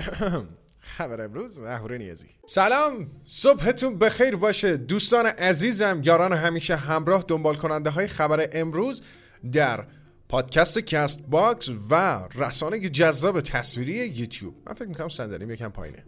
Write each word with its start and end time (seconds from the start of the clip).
خبر 0.96 1.20
امروز 1.20 1.58
اهوره 1.58 1.98
نیازی. 1.98 2.26
سلام 2.46 3.10
صبحتون 3.24 3.98
بخیر 3.98 4.36
باشه. 4.36 4.76
دوستان 4.76 5.26
عزیزم 5.26 6.00
یاران 6.04 6.32
همیشه 6.32 6.76
همراه 6.76 7.24
دنبال 7.28 7.54
کننده 7.54 7.90
های 7.90 8.06
خبر 8.06 8.48
امروز 8.52 9.02
در 9.52 9.86
پادکست 10.28 10.78
CastBox 10.78 11.70
و 11.90 12.20
رسانه 12.34 12.88
جذاب 12.88 13.40
تصویری 13.40 13.92
یوتیوب. 13.92 14.54
من 14.66 14.74
فکر 14.74 14.88
می‌کنم 14.88 15.08
صندلیم 15.08 15.50
یکم 15.50 15.68
پایینه. 15.68 16.04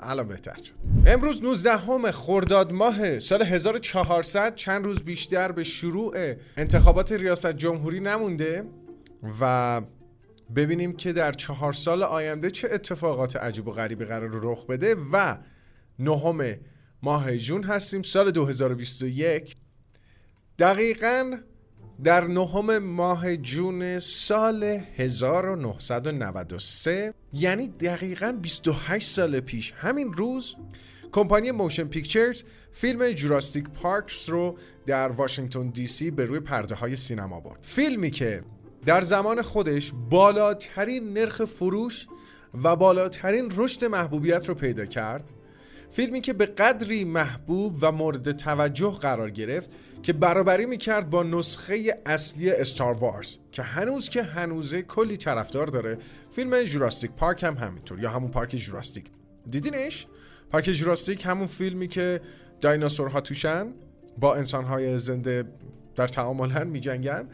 الان 0.00 0.28
بهتر 0.28 0.56
شد. 0.56 0.72
امروز 1.06 1.42
19 1.42 1.76
هم 1.76 2.10
خرداد 2.10 2.72
ماه 2.72 3.18
سال 3.18 3.42
1400 3.42 4.54
چند 4.54 4.84
روز 4.84 5.02
بیشتر 5.02 5.52
به 5.52 5.64
شروع 5.64 6.34
انتخابات 6.56 7.12
ریاست 7.12 7.52
جمهوری 7.52 8.00
نمونده 8.00 8.64
و 9.40 9.82
ببینیم 10.56 10.96
که 10.96 11.12
در 11.12 11.32
چهار 11.32 11.72
سال 11.72 12.02
آینده 12.02 12.50
چه 12.50 12.68
اتفاقات 12.72 13.36
عجیب 13.36 13.68
و 13.68 13.72
غریبی 13.72 14.04
قرار 14.04 14.30
رخ 14.42 14.66
بده 14.66 14.96
و 15.12 15.36
نهم 15.98 16.56
ماه 17.02 17.36
جون 17.36 17.64
هستیم 17.64 18.02
سال 18.02 18.30
2021 18.30 19.56
دقیقا 20.58 21.38
در 22.04 22.24
نهم 22.24 22.78
ماه 22.78 23.36
جون 23.36 24.00
سال 24.00 24.64
1993 24.96 27.14
یعنی 27.32 27.68
دقیقا 27.68 28.38
28 28.42 29.08
سال 29.08 29.40
پیش 29.40 29.72
همین 29.76 30.12
روز 30.12 30.56
کمپانی 31.12 31.50
Motion 31.50 31.84
Pictures 31.84 32.42
فیلم 32.72 33.12
Jurassic 33.12 33.68
Park 33.68 34.30
رو 34.30 34.58
در 34.86 35.08
واشنگتن 35.08 35.68
دی 35.68 35.86
سی 35.86 36.10
به 36.10 36.24
روی 36.24 36.40
پرده 36.40 36.74
های 36.74 36.96
سینما 36.96 37.40
برد. 37.40 37.58
فیلمی 37.62 38.10
که 38.10 38.42
در 38.86 39.00
زمان 39.00 39.42
خودش 39.42 39.92
بالاترین 40.10 41.12
نرخ 41.12 41.44
فروش 41.44 42.06
و 42.64 42.76
بالاترین 42.76 43.52
رشد 43.56 43.84
محبوبیت 43.84 44.48
رو 44.48 44.54
پیدا 44.54 44.86
کرد. 44.86 45.30
فیلمی 45.90 46.20
که 46.20 46.32
به 46.32 46.46
قدری 46.46 47.04
محبوب 47.04 47.78
و 47.80 47.92
مورد 47.92 48.32
توجه 48.32 48.90
قرار 48.90 49.30
گرفت 49.30 49.70
که 50.02 50.12
برابری 50.12 50.66
می‌کرد 50.66 51.10
با 51.10 51.22
نسخه 51.22 52.02
اصلی 52.06 52.50
استار 52.50 52.94
وارز 52.94 53.36
که 53.52 53.62
هنوز 53.62 54.08
که 54.08 54.22
هنوزه 54.22 54.82
کلی 54.82 55.16
طرفدار 55.16 55.66
داره. 55.66 55.98
فیلم 56.30 56.62
جوراستیک 56.62 57.10
پارک 57.10 57.42
هم 57.42 57.56
همینطور 57.56 58.00
یا 58.00 58.10
همون 58.10 58.30
پارک 58.30 58.56
جوراستیک 58.56 59.04
دیدینش؟ 59.50 60.06
پارک 60.50 60.64
جوراستیک 60.64 61.26
همون 61.26 61.46
فیلمی 61.46 61.88
که 61.88 62.20
دایناسورها 62.60 63.20
توشن 63.20 63.66
با 64.18 64.34
انسانهای 64.34 64.98
زنده 64.98 65.44
در 65.96 66.08
تعامل 66.08 66.66
می 66.66 66.80
جنگن 66.80 67.28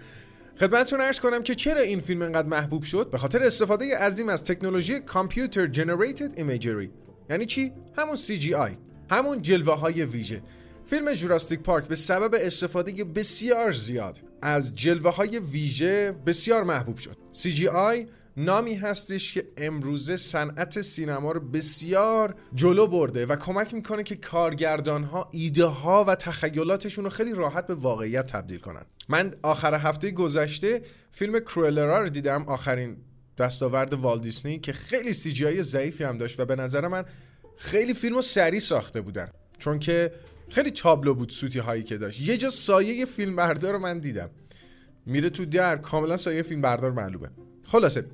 خدمتتون 0.60 1.00
ارز 1.00 1.20
کنم 1.20 1.42
که 1.42 1.55
چرا 1.55 1.80
این 1.80 2.00
فیلم 2.00 2.22
انقدر 2.22 2.48
محبوب 2.48 2.83
شد؟ 2.83 3.10
به 3.10 3.19
خاطر 3.19 3.42
استفاده 3.42 3.98
عظیم 3.98 4.28
از 4.28 4.44
تکنولوژی 4.44 5.00
کامپیوتر 5.00 5.66
جنریتد 5.66 6.33
ایمیجری. 6.38 6.91
یعنی 7.30 7.46
چی؟ 7.46 7.72
همون 7.98 8.16
CGI 8.16 8.72
همون 9.11 9.42
جلوه 9.42 9.74
های 9.74 10.05
ویژه. 10.05 10.42
فیلم 10.86 11.12
جوراستیک 11.12 11.61
پارک 11.61 11.88
به 11.88 11.94
سبب 11.94 12.34
استفاده 12.41 13.05
بسیار 13.05 13.72
زیاد 13.72 14.19
از 14.42 14.74
جلوه 14.74 15.14
های 15.14 15.38
ویژه 15.38 16.12
بسیار 16.27 16.64
محبوب 16.64 16.96
شد. 16.96 17.16
CGI 17.33 18.06
نامی 18.36 18.74
هستش 18.74 19.34
که 19.34 19.48
امروزه 19.56 20.16
صنعت 20.16 20.80
سینما 20.80 21.32
رو 21.32 21.40
بسیار 21.40 22.34
جلو 22.54 22.86
برده 22.86 23.27
و 23.27 23.36
کمک 23.36 23.74
می‌کنه 23.74 24.02
که 24.02 24.16
کارگردان 24.16 25.04
ها 25.04 25.28
ایده 25.32 25.64
ها 25.64 26.04
و 26.04 26.14
تخیلاتشون 26.14 27.05
رو 27.05 27.10
خیلی 27.10 27.32
راحت 27.32 27.66
به 27.66 27.74
واقعیت 27.74 28.27
تبدیل 28.27 28.58
کنن. 28.58 28.82
من 29.08 29.34
آخر 29.42 29.74
هفته 29.74 30.10
گذشته 30.10 30.82
فیلم 31.10 31.40
کرولرا 31.40 32.00
رو 32.00 32.08
دیدم 32.08 32.44
آخرین 32.48 32.96
دستاورد 33.38 33.94
والدیسنی 33.94 34.58
که 34.58 34.72
خیلی 34.72 35.12
سی 35.12 35.62
ضعیفی 35.62 36.05
هم 36.05 36.18
داشت 36.18 36.40
و 36.40 36.44
به 36.44 36.56
نظر 36.56 36.88
من 36.88 37.05
خیلی 37.56 37.94
فیلم 37.94 38.14
رو 38.14 38.22
سریع 38.22 38.60
ساخته 38.60 39.00
بودن. 39.00 39.28
چون 39.58 39.78
که 39.78 40.12
خیلی 40.48 40.70
تابلو 40.70 41.14
بود 41.14 41.30
سوتی 41.30 41.58
هایی 41.58 41.83
که 41.83 41.98
داشت. 41.98 42.20
یه 42.20 42.36
جا 42.36 42.50
سایه 42.50 43.05
فیلم 43.05 43.36
بردار 43.36 43.73
رو 43.73 43.78
من 43.78 43.98
دیدم. 43.98 44.30
میره 45.06 45.30
تو 45.30 45.44
در 45.44 45.77
کاملا 45.77 46.17
سایه 46.17 46.42
فیلم 46.42 46.61
بردار 46.61 46.92
معلومه. 46.92 47.28
خلاصه 47.62 48.05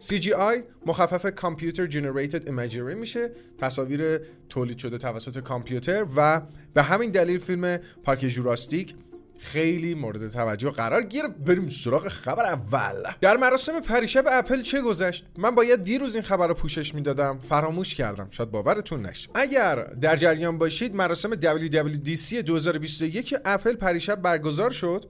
CGI 0.00 0.62
مخفف 0.86 1.26
کامپیوتر 1.26 1.86
جنریتد 1.86 2.48
ایمیجری 2.48 2.94
میشه 2.94 3.30
تصاویر 3.58 4.20
تولید 4.48 4.78
شده 4.78 4.98
توسط 4.98 5.38
کامپیوتر 5.38 6.06
و 6.16 6.42
به 6.74 6.82
همین 6.82 7.10
دلیل 7.10 7.38
فیلم 7.38 7.78
پارک 8.04 8.18
جوراستیک 8.18 8.94
خیلی 9.40 9.94
مورد 9.94 10.28
توجه 10.28 10.70
قرار 10.70 11.02
گرفت. 11.02 11.30
بریم 11.30 11.68
سراغ 11.68 12.08
خبر 12.08 12.44
اول. 12.44 13.02
در 13.20 13.36
مراسم 13.36 13.80
پریشب 13.80 14.24
اپل 14.30 14.62
چه 14.62 14.80
گذشت؟ 14.80 15.24
من 15.38 15.50
باید 15.50 15.82
دیروز 15.82 16.14
این 16.14 16.24
خبر 16.24 16.46
رو 16.46 16.54
پوشش 16.54 16.94
می‌دادم. 16.94 17.38
فراموش 17.48 17.94
کردم. 17.94 18.28
شاید 18.30 18.50
باورتون 18.50 19.06
نشه. 19.06 19.28
اگر 19.34 19.84
در 19.84 20.16
جریان 20.16 20.58
باشید 20.58 20.94
مراسم 20.94 21.34
WWDC 21.34 22.34
2021 22.34 23.34
اپل 23.44 23.74
پریشب 23.74 24.22
برگزار 24.22 24.70
شد 24.70 25.04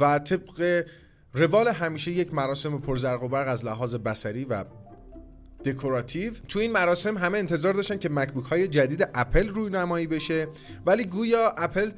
و 0.00 0.18
طبق 0.18 0.84
روال 1.34 1.68
همیشه 1.68 2.10
یک 2.10 2.34
مراسم 2.34 2.78
پرزرق 2.78 3.22
و 3.22 3.28
برق 3.28 3.48
از 3.48 3.64
لحاظ 3.64 3.94
بسری 3.94 4.44
و 4.44 4.64
دکوراتیو. 5.64 6.32
تو 6.48 6.58
این 6.58 6.72
مراسم 6.72 7.18
همه 7.18 7.38
انتظار 7.38 7.72
داشتن 7.72 7.98
که 7.98 8.08
مکبوک 8.08 8.44
های 8.44 8.68
جدید 8.68 9.08
اپل 9.14 9.48
روی 9.48 9.70
نمایی 9.70 10.06
بشه 10.06 10.48
ولی 10.86 11.04
گویا 11.04 11.54
اپل 11.58 11.90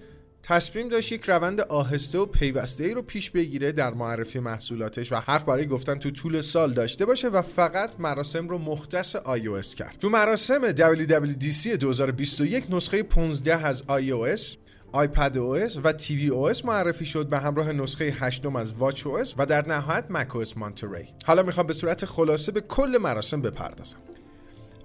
تصمیم 0.43 0.89
داشت 0.89 1.13
یک 1.13 1.25
روند 1.25 1.61
آهسته 1.61 2.19
و 2.19 2.27
پیوسته 2.27 2.85
ای 2.85 2.95
رو 2.95 3.03
پیش 3.03 3.31
بگیره 3.31 3.73
در 3.73 3.95
معرفی 3.95 4.39
محصولاتش 4.39 5.13
و 5.13 5.17
حرف 5.17 5.45
برای 5.45 5.67
گفتن 5.67 5.99
تو 5.99 6.11
طول 6.11 6.41
سال 6.41 6.73
داشته 6.73 7.07
باشه 7.07 7.29
و 7.29 7.43
فقط 7.43 7.91
مراسم 7.99 8.49
رو 8.49 8.59
مختص 8.59 9.17
iOS 9.17 9.75
کرد. 9.75 9.97
تو 9.99 10.09
مراسم 10.09 10.73
WWDC 10.73 11.67
2021 11.67 12.67
نسخه 12.71 13.03
15 13.03 13.67
از 13.67 13.83
iOS 13.83 14.57
iPadOS 14.95 15.79
و 15.85 15.93
tvOS 15.93 16.65
معرفی 16.65 17.07
شد 17.07 17.29
به 17.29 17.39
همراه 17.39 17.73
نسخه 17.73 18.05
8 18.05 18.47
از 18.47 18.75
واچ 18.75 19.03
OS 19.03 19.35
و 19.39 19.47
در 19.47 19.69
نهایت 19.69 20.05
macOS 20.11 20.57
Monterey 20.57 21.09
حالا 21.27 21.43
می‌خوام 21.43 21.67
به 21.67 21.73
صورت 21.73 22.05
خلاصه 22.05 22.53
به 22.53 22.61
کل 22.61 22.99
مراسم 23.01 23.43
بپردازم. 23.43 23.97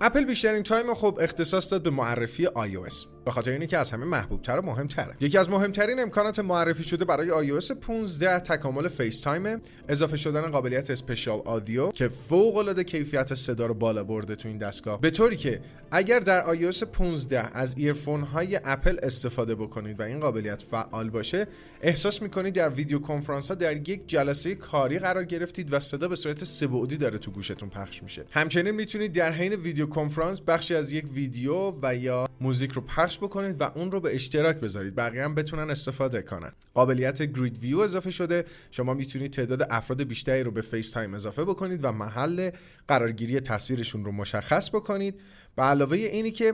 اپل 0.01 0.25
بیشترین 0.25 0.63
تایم 0.63 0.93
خب 0.93 1.19
اختصاص 1.21 1.71
داد 1.71 1.83
به 1.83 1.89
معرفی 1.89 2.47
iOS 2.47 2.95
به 3.29 3.33
خاطر 3.33 3.51
اینه 3.51 3.67
که 3.67 3.77
از 3.77 3.91
همه 3.91 4.05
محبوب 4.05 4.41
تر 4.41 4.59
و 4.59 4.61
مهمتره. 4.61 5.15
یکی 5.19 5.37
از 5.37 5.49
مهمترین 5.49 5.99
امکانات 5.99 6.39
معرفی 6.39 6.83
شده 6.83 7.05
برای 7.05 7.59
iOS 7.59 7.71
15 7.71 8.39
تکامل 8.39 8.87
FaceTime 8.87 9.61
اضافه 9.89 10.17
شدن 10.17 10.41
قابلیت 10.41 10.89
spatial 10.89 11.39
audio 11.45 11.91
که 11.91 12.09
فوق 12.09 12.57
العاده 12.57 12.83
کیفیت 12.83 13.33
صدا 13.33 13.65
رو 13.65 13.73
بالا 13.73 14.03
برده 14.03 14.35
تو 14.35 14.47
این 14.47 14.57
دستگاه. 14.57 15.01
به 15.01 15.09
طوری 15.09 15.35
که 15.35 15.61
اگر 15.91 16.19
در 16.19 16.55
iOS 16.55 16.83
15 16.83 17.57
از 17.57 17.75
earphone 17.77 18.21
های 18.21 18.59
اپل 18.63 18.97
استفاده 19.03 19.55
بکنید 19.55 19.99
و 19.99 20.03
این 20.03 20.19
قابلیت 20.19 20.61
فعال 20.61 21.09
باشه 21.09 21.47
احساس 21.81 22.21
می‌کنید 22.21 22.53
در 22.53 22.69
ویدیو 22.69 22.99
کنفرانس 22.99 23.47
ها 23.47 23.55
در 23.55 23.89
یک 23.89 24.07
جلسه 24.07 24.55
کاری 24.55 24.99
قرار 24.99 25.23
گرفتید 25.23 25.73
و 25.73 25.79
صدا 25.79 26.07
به 26.07 26.15
صورت 26.15 26.43
سه‌بعدی 26.43 26.97
داره 26.97 27.17
تو 27.17 27.31
گوشتون 27.31 27.69
پخش 27.69 28.03
میشه. 28.03 28.25
همچنین 28.31 28.71
می‌تونید 28.71 29.13
در 29.13 29.31
حین 29.31 29.53
ویدیو 29.53 29.85
کنفرانس 29.85 30.41
بخشی 30.41 30.75
از 30.75 30.91
یک 30.91 31.05
ویدیو 31.13 31.73
و 31.81 31.95
یا 31.95 32.29
موزیک 32.41 32.71
رو 32.71 32.81
پخش 32.81 33.18
بکنید 33.19 33.61
و 33.61 33.71
اون 33.75 33.91
رو 33.91 33.99
به 33.99 34.15
اشتراک 34.15 34.57
بذارید. 34.57 34.95
بقیه 34.95 35.23
هم 35.23 35.35
بتونن 35.35 35.69
استفاده 35.69 36.21
کنن. 36.21 36.51
قابلیت 36.73 37.21
grid 37.21 37.57
view 37.57 37.79
اضافه 37.79 38.11
شده. 38.11 38.45
شما 38.71 38.93
می‌تونید 38.93 39.33
تعداد 39.33 39.67
افراد 39.69 40.03
بیشتری 40.03 40.43
رو 40.43 40.51
به 40.51 40.61
FaceTime 40.61 41.13
اضافه 41.13 41.45
بکنید 41.45 41.79
و 41.83 41.91
محل 41.91 42.51
قرارگیری 42.87 43.39
تصویرشون 43.39 44.05
رو 44.05 44.11
مشخص 44.11 44.69
بکنید. 44.69 45.15
به 45.55 45.63
علاوه 45.63 45.97
اینی 45.97 46.31
که 46.31 46.53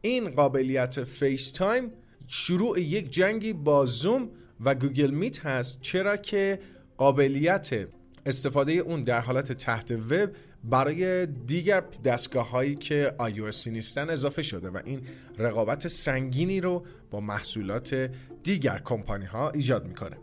این 0.00 0.30
قابلیت 0.30 1.04
FaceTime 1.04 1.92
شروع 2.26 2.80
یک 2.80 3.10
جنگی 3.10 3.52
با 3.52 3.86
زوم 3.86 4.30
و 4.60 4.74
Google 4.74 5.10
Meet 5.10 5.46
هست. 5.46 5.80
چرا 5.80 6.16
که 6.16 6.58
قابلیت 6.96 7.88
استفاده 8.26 8.72
اون 8.72 9.02
در 9.02 9.20
حالت 9.20 9.52
تحت 9.52 9.92
وب 9.92 10.30
برای 10.70 11.26
دیگر 11.26 11.84
دستگاه 12.04 12.50
هایی 12.50 12.74
که 12.74 13.14
iOS 13.20 13.66
نیستن 13.66 14.10
اضافه 14.10 14.42
شده 14.42 14.70
و 14.70 14.80
این 14.84 15.00
رقابت 15.38 15.88
سنگینی 15.88 16.60
رو 16.60 16.86
با 17.10 17.20
محصولات 17.20 18.10
دیگر 18.42 18.82
کمپانی 18.84 19.24
ها 19.24 19.50
ایجاد 19.50 19.86
می‌کنه. 19.86 20.16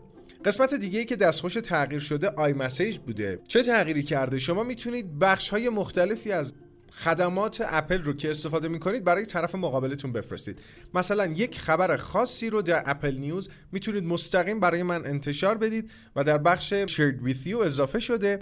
قسمت 0.44 0.74
دیگه 0.74 0.98
ای 0.98 1.04
که 1.04 1.16
دستخوش 1.16 1.54
تغییر 1.54 2.00
شده 2.00 2.28
iMessage 2.28 2.98
بوده. 2.98 3.38
چه 3.48 3.62
تغییری 3.62 4.02
کرده؟ 4.02 4.38
شما 4.38 4.64
می‌تونید 4.64 5.18
بخش 5.18 5.48
های 5.48 5.68
مختلفی 5.68 6.32
از 6.32 6.52
خدمات 6.92 7.64
اپل 7.66 8.02
رو 8.02 8.12
که 8.12 8.30
استفاده 8.30 8.68
می‌کنید 8.68 9.04
برای 9.04 9.26
طرف 9.26 9.54
مقابلتون 9.54 10.12
بفرستید. 10.12 10.58
مثلا 10.94 11.26
یک 11.26 11.58
خبر 11.58 11.96
خاصی 11.96 12.50
رو 12.50 12.62
در 12.62 12.82
Apple 12.86 13.14
News 13.14 13.48
می‌تونید 13.72 14.04
مستقیم 14.04 14.60
برای 14.60 14.82
من 14.82 15.06
انتشار 15.06 15.58
بدید 15.58 15.90
و 16.16 16.24
در 16.24 16.38
بخش 16.38 16.72
Shared 16.74 17.30
with 17.30 17.46
You 17.46 17.56
اضافه 17.56 18.00
شده. 18.00 18.38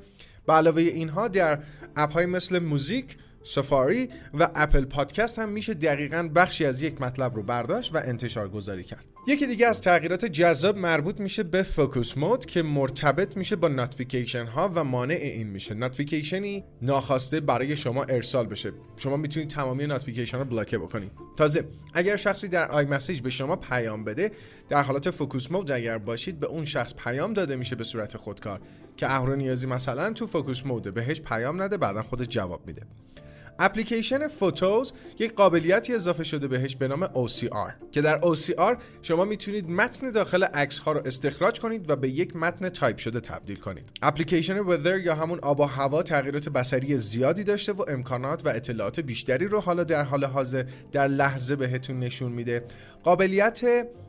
به 0.47 0.53
علاوه 0.53 0.83
اینها 0.83 1.29
در 1.29 1.59
اپ 1.97 2.13
های 2.13 2.27
مثل 2.27 2.59
Music 2.59 3.17
Safari 3.45 4.09
و 4.35 4.49
Apple 4.55 4.85
Podcast 4.85 5.39
هم 5.39 5.49
میشه 5.49 5.75
دقیقا 5.75 6.31
بخشی 6.35 6.65
از 6.65 6.83
یک 6.83 7.01
مطلب 7.01 7.35
رو 7.35 7.43
برداشت 7.43 7.95
و 7.95 7.99
انتشار 8.05 8.49
گذاری 8.49 8.85
کرد. 8.85 9.12
یکی 9.27 9.47
دیگه 9.47 9.67
از 9.67 9.81
تغییرات 9.81 10.25
جذاب 10.25 10.77
مربوط 10.77 11.21
میشه 11.21 11.43
به 11.43 11.63
focus 11.63 12.19
mode 12.19 12.47
که 12.47 12.63
مرتبط 12.63 13.37
میشه 13.37 13.57
با 13.57 13.69
notification 13.69 14.47
ها 14.47 14.73
و 14.75 14.85
مانع 14.85 15.15
این 15.15 15.49
میشه. 15.49 15.75
notification 15.75 16.58
ی 16.58 16.65
ناخواسته 16.83 17.41
برای 17.41 17.77
شما 17.77 18.05
ارسال 18.05 18.47
بشه. 18.47 18.73
شما 18.97 19.17
می‌تونید 19.17 19.49
تمامی 19.49 19.87
notification 19.87 20.39
رو 20.39 20.45
block 20.45 20.79
بکنید. 20.79 21.13
تازه 21.37 21.65
اگر 21.95 22.17
شخصی 22.17 22.49
در 22.49 22.71
iMessage 22.71 23.21
به 23.21 23.31
شما 23.31 23.57
پیام 23.57 24.05
بده 24.05 24.33
در 24.69 24.83
حالت 24.83 25.11
focus 25.11 25.51
mode 25.51 25.71
اگر 25.71 25.99
باشید 25.99 26.41
به 26.41 26.47
اون 26.47 26.65
شخص 26.65 26.95
پیام 26.95 27.33
داده 27.33 27.57
میشه 27.57 27.77
به 27.77 27.85
صورت 27.85 28.17
خودکار. 28.17 28.61
که 28.97 29.11
اهورا 29.11 29.35
نیازی 29.35 29.67
مثلا 29.67 30.13
تو 30.13 30.27
focus 30.27 30.67
mode 30.67 30.86
ه 30.86 30.91
بهش 30.91 31.21
پیام 31.21 31.63
نده 31.63 31.77
بعدا 31.77 32.03
خودش 32.03 32.27
جواب 32.27 32.67
میده. 32.67 32.83
اپلیکیشن 33.59 34.29
Photos 34.29 34.93
یک 35.19 35.35
قابلیتی 35.35 35.95
اضافه 35.95 36.25
شده 36.25 36.49
بهش 36.49 36.77
به 36.77 36.89
نام 36.89 37.07
OCR 37.07 37.73
که 37.93 38.03
در 38.03 38.21
OCR 38.21 38.77
شما 39.03 39.25
می‌تونید 39.25 39.71
متن 39.71 40.11
داخل 40.11 40.45
عکس 40.45 40.79
ها 40.79 40.93
رو 40.93 41.03
استخراج 41.05 41.61
کنید 41.61 41.91
و 41.91 41.97
به 41.97 42.09
یک 42.09 42.37
متن 42.37 42.69
تایپ 42.69 42.99
شده 42.99 43.21
تبدیل 43.21 43.57
کنید. 43.57 43.85
اپلیکیشن 44.03 44.59
Weather 44.59 45.01
یا 45.01 45.15
همون 45.15 45.39
آب 45.43 45.61
و 45.61 45.65
هوا 45.65 46.03
تغییرات 46.03 46.49
بصری 46.49 46.99
زیادی 46.99 47.45
داشته 47.45 47.73
و 47.73 47.85
امکانات 47.89 48.47
و 48.47 48.49
اطلاعات 48.49 49.01
بیشتری 49.01 49.47
رو 49.47 49.61
حالا 49.61 49.85
در 49.85 50.03
حال 50.03 50.25
حاضر 50.25 50.65
در 50.93 51.09
لحظه 51.09 51.57
بهتون 51.57 51.99
نشون 51.99 52.33
میده. 52.33 52.65
قابلیت 53.05 53.63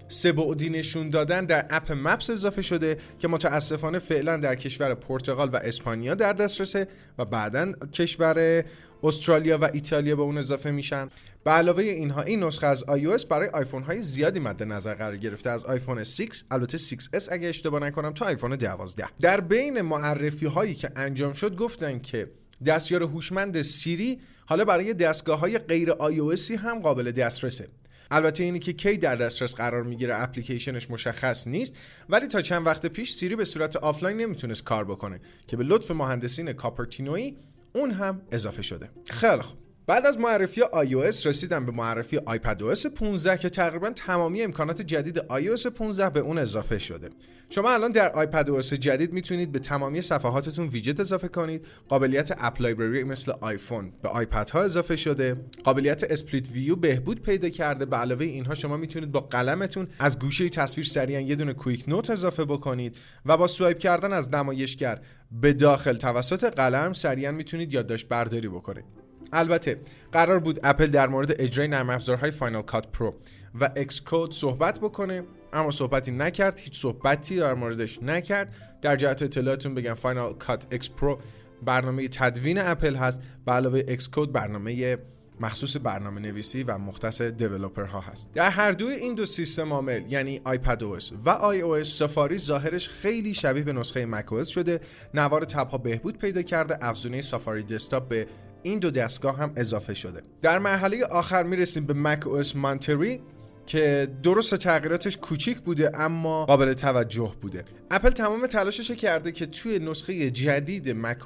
سه 0.08 0.34
نشون 0.70 1.10
دادن 1.10 1.46
در 1.46 1.66
اپ 1.70 1.92
مپس 1.92 2.30
اضافه 2.30 2.62
شده 2.62 2.98
که 3.20 3.28
متاسفانه 3.28 4.00
فعلا 4.00 4.38
در 4.38 4.56
کشور 4.56 4.96
پرتغال 4.96 5.50
و 5.54 5.56
اسپانیا 5.56 6.16
در 6.16 6.34
دسترسه 6.34 6.88
و 7.18 7.26
بعدا 7.26 7.72
کشور 7.72 8.64
استرالیا 9.04 9.58
و 9.58 9.70
ایتالیا 9.74 10.16
به 10.16 10.22
اون 10.22 10.38
اضافه 10.38 10.72
میشن. 10.72 11.10
به 11.44 11.52
علاوه 11.52 11.84
اینها 11.84 12.22
این 12.22 12.44
نسخه 12.44 12.68
از 12.68 12.84
iOS 12.84 13.26
برای 13.26 13.50
آیفون 13.50 13.84
های 13.84 14.02
زیادی 14.02 14.40
مد 14.40 14.64
نظر 14.64 14.94
قرار 14.94 15.18
گرفته. 15.18 15.50
از 15.50 15.66
آیفون 15.66 16.04
6 16.04 16.44
البته 16.52 16.78
6s 16.78 17.28
اگه 17.32 17.48
اشتباه 17.48 17.82
نکنم 17.82 18.14
تا 18.14 18.26
آیفون 18.26 18.56
12 18.56 19.06
در 19.20 19.42
بین 19.42 19.82
معرفی 19.82 20.46
هایی 20.46 20.76
که 20.76 20.92
انجام 20.96 21.34
شد 21.34 21.56
گفتن 21.56 22.00
که 22.00 22.32
دستیار 22.66 23.04
هوشمند 23.04 23.62
Siri 23.62 24.20
حالا 24.46 24.66
برای 24.66 24.94
دستگاه 24.94 25.40
های 25.40 25.58
غیر 25.58 25.92
iOS 25.92 26.37
ی 26.37 26.52
هم 26.52 26.80
قابل 26.80 27.12
دسترسه. 27.12 27.68
البته 28.12 28.44
اینی 28.44 28.60
که 28.60 28.74
کی 28.74 28.98
در 28.98 29.16
دسترس 29.16 29.56
قرار 29.56 29.84
می‌گیره 29.84 30.22
اپلیکیشنش 30.22 30.92
مشخص 30.92 31.48
نیست 31.48 31.76
ولی 32.10 32.28
تا 32.28 32.42
چند 32.42 32.66
وقت 32.66 32.86
پیش 32.86 33.14
Siri 33.14 33.36
به 33.36 33.46
صورت 33.46 33.76
آفلاین 33.76 34.18
نمی‌تونست 34.18 34.64
کار 34.64 34.86
بکنه 34.86 35.20
که 35.48 35.58
به 35.58 35.64
لطف 35.64 35.92
مهندسین 35.92 36.54
کوپرتینویی 36.54 37.38
اون 37.76 37.92
هم 37.92 38.22
اضافه 38.32 38.62
شده. 38.62 38.90
خیلی 39.10 39.42
خوب. 39.42 39.63
بعد 39.88 40.06
از 40.06 40.18
معرفی 40.18 40.62
iOS 40.62 41.26
رسیدم 41.26 41.66
به 41.66 41.72
معرفی 41.72 42.18
iPadOS 42.18 42.86
15 42.86 43.38
که 43.38 43.50
تقریبا 43.50 43.90
تمامی 43.90 44.42
امکانات 44.42 44.82
جدید 44.82 45.20
iOS 45.20 45.68
15 45.68 46.10
به 46.10 46.20
اون 46.20 46.38
اضافه 46.38 46.80
شده. 46.80 47.10
شما 47.50 47.74
الان 47.74 47.92
در 47.92 48.26
iPadOS 48.26 48.74
جدید 48.74 49.14
می‌تونید 49.14 49.52
به 49.52 49.60
تمامی 49.60 50.02
صفحاتتون 50.02 50.68
ویجت 50.68 51.00
اضافه 51.00 51.28
کنید. 51.28 51.66
قابلیت 51.90 52.32
App 52.38 52.62
Library 52.62 53.04
مثل 53.04 53.32
آیفون 53.42 53.94
به 54.02 54.10
آیپد 54.10 54.50
ها 54.50 54.62
اضافه 54.62 54.96
شده. 54.96 55.36
قابلیت 55.64 56.04
split 56.04 56.50
view 56.52 56.76
بهبود 56.76 57.22
پیدا 57.22 57.50
کرده. 57.50 57.86
به 57.86 57.98
علاوه 57.98 58.26
اینها 58.26 58.56
شما 58.56 58.78
می‌تونید 58.78 59.12
با 59.12 59.20
قلمتون 59.20 59.88
از 60.00 60.20
گوشه 60.20 60.50
تصویر 60.50 60.88
سریعا 60.88 61.22
یه 61.22 61.36
دونه 61.36 61.54
quick 61.54 61.84
note 61.88 62.10
اضافه 62.10 62.46
بکنید 62.46 62.96
و 63.26 63.38
با 63.38 63.48
swipe 63.48 63.78
کردن 63.78 64.14
از 64.14 64.30
نمایشگر 64.30 65.02
به 65.32 65.54
داخل 65.54 65.96
توسط 65.96 66.44
قلم 66.44 66.94
سریعا 66.94 67.32
می‌تونید 67.32 67.74
یادداشت 67.74 68.08
برداری 68.08 68.48
بکنید. 68.48 69.03
البته 69.34 69.80
قرار 70.12 70.40
بود 70.40 70.60
اپل 70.64 70.86
در 70.86 71.08
مورد 71.08 71.42
اجرای 71.42 71.68
نرم 71.68 71.90
افزارهای 71.90 72.32
Final 72.32 72.62
Cut 72.62 72.88
Pro 72.88 73.16
و 73.60 73.70
Xcode 73.76 74.34
صحبت 74.34 74.80
بکنه 74.80 75.24
اما 75.54 75.72
صحبتی 75.72 76.12
نکرد 76.12 76.60
هیچ 76.60 76.82
صحبتی 76.82 77.36
در 77.36 77.54
موردش 77.54 78.04
نکرد. 78.04 78.56
در 78.82 78.96
جهت 78.96 79.24
اطلاعاتون 79.24 79.76
بگم 79.76 79.94
Final 79.94 80.34
Cut 80.34 80.68
X 80.72 80.90
Pro 80.90 81.20
برنامه 81.66 82.08
تدوین 82.08 82.58
اپل 82.60 82.96
هست 82.96 83.22
به 83.46 83.52
علاوه 83.52 83.82
Xcode 83.88 84.32
برنامه 84.32 84.98
مخصوص 85.40 85.78
برنامه 85.84 86.22
نویسی 86.22 86.64
و 86.64 86.78
مختص 86.78 87.22
developer 87.22 87.84
ها 87.84 88.00
هست. 88.00 88.32
در 88.34 88.50
هر 88.50 88.72
دوی 88.72 88.94
این 88.94 89.16
دو 89.16 89.26
سیستم 89.26 89.74
عامل 89.74 90.02
یعنی 90.10 90.42
iPadOS 90.44 91.14
و 91.26 91.30
آی 91.30 91.62
او 91.62 91.84
سفاری 91.84 92.38
ظاهرش 92.38 92.90
خیلی 92.90 93.34
شبیه 93.34 93.64
به 93.64 93.74
نسخه 93.74 94.06
مک 94.06 94.44
شده. 94.44 94.80
نوار 95.14 95.44
tab 95.44 95.68
ها 95.70 95.78
بهبود 95.78 96.18
پیدا 96.18 96.42
کرده 96.42 96.78
افزونه 96.82 97.22
سفاری 97.22 97.64
desktop 97.64 98.08
به 98.08 98.28
این 98.64 98.80
دو 98.80 98.92
دستگاه 98.92 99.38
هم 99.38 99.54
اضافه 99.56 99.94
شده. 99.94 100.22
در 100.42 100.60
مرحله 100.60 101.06
آخر 101.06 101.44
می‌رسیم 101.44 101.86
به 101.86 101.94
macOS 101.94 102.56
Monterey 102.56 103.22
که 103.66 104.08
درسته 104.24 104.56
تغییراتش 104.56 105.18
کوچیک 105.18 105.60
بوده 105.60 105.92
اما 106.00 106.46
قابل 106.46 106.74
توجه 106.74 107.34
بوده. 107.42 107.66
اپل 107.92 108.10
تمام 108.10 108.48
تلاشش 108.48 108.92
کرده 108.92 109.32
که 109.32 109.46
توی 109.46 109.80
نسخه 109.80 110.30
جدید 110.30 110.90
مک 110.90 111.20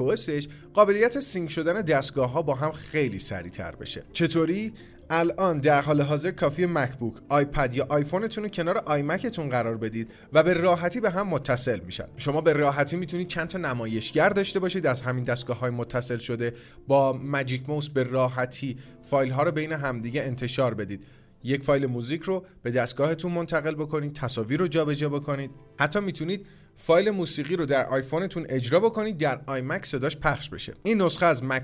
قابلیت 0.73 1.19
sync 1.19 1.49
شدن 1.49 1.81
دستگاه 1.81 2.31
ها 2.31 2.41
با 2.41 2.55
هم 2.55 2.71
خیلی 2.71 3.19
سریعتر 3.19 3.75
بشه. 3.75 4.03
چطوری؟ 4.13 4.73
الان 5.09 5.59
در 5.59 5.81
حال 5.81 6.01
حاضر 6.01 6.31
کافی 6.31 6.65
مکبوک، 6.65 7.13
آیپد 7.29 7.73
یا 7.73 7.85
آیفونتون 7.89 8.43
رو 8.43 8.49
کنار 8.49 8.77
آیمکتون 8.77 9.49
قرار 9.49 9.77
بدید 9.77 10.11
و 10.33 10.43
به 10.43 10.53
راحتی 10.53 10.99
به 10.99 11.09
هم 11.09 11.27
متصل 11.27 11.79
میشن. 11.79 12.07
شما 12.17 12.41
به 12.41 12.53
راحتی 12.53 12.97
می‌تونید 12.97 13.27
چند 13.27 13.47
تا 13.47 13.57
نمایشگر 13.57 14.29
داشته 14.29 14.59
باشید 14.59 14.87
از 14.87 15.01
همین 15.01 15.23
دستگاه 15.23 15.59
های 15.59 15.71
متصل 15.71 16.17
شده 16.17 16.53
با 16.87 17.13
Magic 17.13 17.69
Mouse 17.69 17.89
به 17.89 18.03
راحتی 18.03 18.77
فایل 19.01 19.31
ها 19.31 19.43
رو 19.43 19.51
بین 19.51 19.71
همدیگه 19.71 20.23
انتشار 20.23 20.73
بدید. 20.73 21.03
یک 21.43 21.63
فایل 21.63 21.85
موزیک 21.85 22.21
رو 22.21 22.45
به 22.63 22.71
دستگاهتون 22.71 23.31
منتقل 23.31 23.75
بکنید 23.75 24.13
تصاویر 24.13 24.59
رو 24.59 24.67
جابجا 24.67 25.09
بکنید 25.09 25.51
حتی 25.79 25.99
می‌تونید 25.99 26.45
فایل 26.77 27.09
موسیقی 27.09 27.55
رو 27.55 27.65
در 27.65 27.85
آیفونتون 27.85 28.45
اجرا 28.49 28.79
بکنید 28.79 29.17
در 29.17 29.41
آیمک 29.45 29.85
صداش 29.85 30.17
پخش 30.17 30.49
بشه. 30.49 30.73
این 30.83 31.01
نسخه 31.01 31.25
از 31.25 31.43
مک 31.43 31.63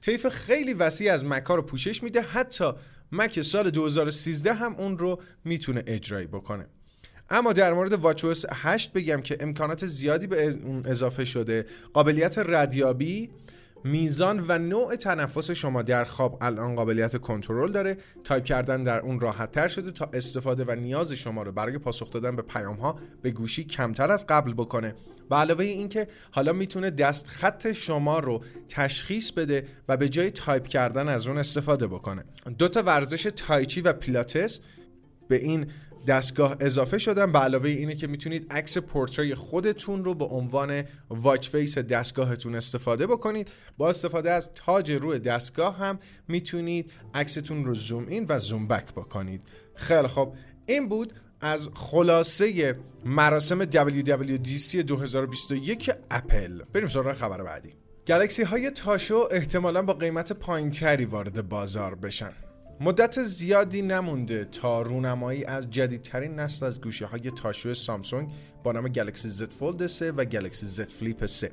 طیف 0.00 0.28
خیلی 0.28 0.74
وسیع 0.74 1.12
از 1.12 1.24
مک 1.24 1.42
ها 1.44 1.54
رو 1.54 1.62
پوشش 1.62 2.02
میده 2.02 2.20
حتی 2.20 2.72
مک 3.12 3.42
سال 3.42 3.70
2013 3.70 4.54
هم 4.54 4.74
اون 4.74 4.98
رو 4.98 5.20
می‌تونه 5.44 5.82
اجرا 5.86 6.26
بکنه. 6.26 6.66
اما 7.30 7.52
در 7.52 7.72
مورد 7.72 7.92
واچ 7.92 8.24
8 8.52 8.92
بگم 8.92 9.20
که 9.20 9.36
امکانات 9.40 9.86
زیادی 9.86 10.26
به 10.26 10.48
اون 10.48 10.86
اضافه 10.86 11.24
شده. 11.24 11.66
قابلیت 11.92 12.38
ردیابی 12.38 13.30
میزان 13.84 14.44
و 14.48 14.58
نوع 14.58 14.96
تنفس 14.96 15.50
شما 15.50 15.82
در 15.82 16.04
خواب 16.04 16.38
الان 16.40 16.76
قابلیت 16.76 17.16
کنترل 17.16 17.72
داره. 17.72 17.96
تایپ 18.24 18.44
کردن 18.44 18.82
در 18.82 19.00
اون 19.00 19.20
راحت 19.20 19.52
تر 19.52 19.68
شده 19.68 19.90
تا 19.90 20.10
استفاده 20.12 20.64
و 20.68 20.74
نیاز 20.74 21.12
شما 21.12 21.42
رو 21.42 21.52
برای 21.52 21.78
پاسخ 21.78 22.10
دادن 22.10 22.36
به 22.36 22.42
پیام 22.42 22.76
ها 22.76 22.98
به 23.22 23.30
گوشی 23.30 23.64
کمتر 23.64 24.10
از 24.10 24.26
قبل 24.26 24.52
بکنه. 24.52 24.94
به 25.30 25.36
علاوه 25.36 25.64
اینکه 25.64 26.08
حالا 26.30 26.52
می‌تونه 26.52 26.90
دست 26.90 27.28
خط 27.28 27.72
شما 27.72 28.18
رو 28.18 28.44
تشخیص 28.68 29.30
بده 29.30 29.66
و 29.88 29.96
به 29.96 30.08
جای 30.08 30.30
تایپ 30.30 30.66
کردن 30.66 31.08
از 31.08 31.26
اون 31.26 31.38
استفاده 31.38 31.86
بکنه. 31.86 32.24
دو 32.58 32.68
تا 32.68 32.82
ورزش 32.82 33.22
تایچی 33.36 33.80
و 33.80 33.92
پیلاتس 33.92 34.60
به 35.28 35.36
این 35.36 35.66
دستگاه 36.06 36.56
اضافه 36.60 36.98
شدن 36.98 37.32
به 37.32 37.38
علاوه 37.38 37.68
اینه 37.68 37.94
که 37.94 38.06
می‌تونید 38.06 38.52
عکس 38.52 38.78
پورتره 38.78 39.34
خودتون 39.34 40.04
رو 40.04 40.14
به 40.14 40.24
عنوان 40.24 40.82
watch 41.10 41.48
face 41.48 41.78
دستگاهتون 41.78 42.54
استفاده 42.54 43.06
بکنید. 43.06 43.50
با 43.76 43.88
استفاده 43.88 44.30
از 44.30 44.50
تاج 44.54 44.92
روی 44.92 45.18
دستگاه 45.18 45.76
هم 45.76 45.98
می‌تونید 46.28 46.92
عکستون 47.14 47.64
رو 47.64 47.74
zoom 47.74 48.06
in 48.06 48.26
و 48.28 48.38
zoom 48.38 48.68
back 48.68 48.92
بکنید. 48.92 49.42
خیلی 49.74 50.08
خب 50.08 50.34
این 50.66 50.88
بود 50.88 51.12
از 51.40 51.68
خلاصه 51.74 52.78
مراسم 53.04 53.64
WWDC 53.64 54.74
2021 54.74 55.90
اپل. 56.10 56.62
بریم 56.72 56.88
سراغ 56.88 57.12
خبر 57.12 57.42
بعدی. 57.42 57.74
Galaxy 58.06 58.42
های 58.42 58.70
تاشو 58.70 59.28
احتمالا 59.30 59.82
با 59.82 59.92
قیمت 59.92 60.32
پایینتری 60.32 61.04
وارد 61.04 61.48
بازار 61.48 61.94
بشن. 61.94 62.43
مدت 62.80 63.22
زیادی 63.22 63.82
نمونده 63.82 64.44
تا 64.44 64.82
رونمایی 64.82 65.44
از 65.44 65.70
جدیدترین 65.70 66.34
نسل 66.34 66.66
از 66.66 66.80
گوشی 66.80 67.06
های 67.06 67.30
تاشو 67.30 67.74
سامسونگ 67.74 68.30
با 68.62 68.72
نام 68.72 68.88
Galaxy 68.88 69.28
Z 69.28 69.52
Fold 69.52 69.86
3 69.86 70.12
و 70.12 70.24
Galaxy 70.24 70.66
Z 70.66 70.88
Flip 70.88 71.26
3 71.26 71.52